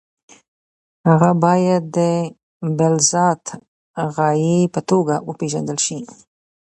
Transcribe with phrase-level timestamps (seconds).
[1.09, 1.99] هغه باید د
[2.77, 3.43] بالذات
[4.15, 5.99] غایې په توګه وپېژندل شي.